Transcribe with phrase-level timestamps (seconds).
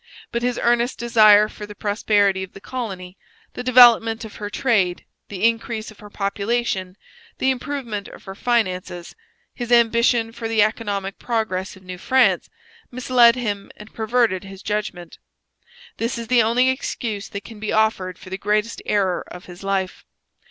[0.31, 3.19] But his earnest desire for the prosperity of the colony
[3.53, 6.97] the development of her trade, the increase of her population,
[7.37, 9.15] the improvement of her finances
[9.53, 12.49] his ambition for the economic progress of New France,
[12.89, 15.19] misled him and perverted his judgment.
[15.97, 19.61] This is the only excuse that can be offered for the greatest error of his
[19.61, 20.03] life.